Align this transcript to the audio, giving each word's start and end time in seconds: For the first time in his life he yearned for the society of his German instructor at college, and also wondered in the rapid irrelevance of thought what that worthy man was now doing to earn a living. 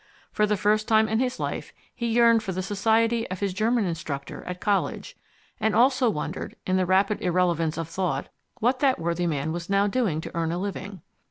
For 0.31 0.47
the 0.47 0.57
first 0.57 0.87
time 0.87 1.07
in 1.07 1.19
his 1.19 1.39
life 1.39 1.71
he 1.93 2.07
yearned 2.07 2.41
for 2.41 2.53
the 2.53 2.63
society 2.63 3.29
of 3.29 3.39
his 3.39 3.53
German 3.53 3.85
instructor 3.85 4.43
at 4.45 4.59
college, 4.59 5.15
and 5.59 5.75
also 5.75 6.09
wondered 6.09 6.55
in 6.65 6.75
the 6.75 6.87
rapid 6.87 7.21
irrelevance 7.21 7.77
of 7.77 7.87
thought 7.87 8.29
what 8.59 8.79
that 8.79 8.97
worthy 8.97 9.27
man 9.27 9.51
was 9.51 9.69
now 9.69 9.85
doing 9.85 10.19
to 10.21 10.35
earn 10.35 10.51
a 10.51 10.57
living. 10.57 11.01